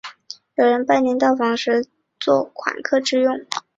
[0.55, 1.83] 有人拜年到访时用
[2.19, 3.39] 作款客之用。